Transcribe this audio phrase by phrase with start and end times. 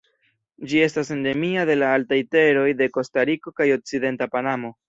[0.71, 4.79] Ĝi estas endemia de la altaj teroj de Kostariko kaj okcidenta Panamo.